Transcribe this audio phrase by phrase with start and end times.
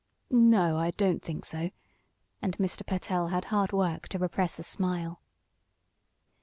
[0.31, 1.69] "No, I don't think so,"
[2.41, 2.83] and Mr.
[2.83, 5.21] Pertell had hard work to repress a smile.